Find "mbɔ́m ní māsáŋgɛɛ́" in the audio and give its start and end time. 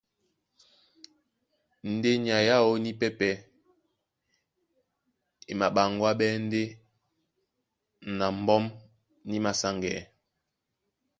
8.41-10.03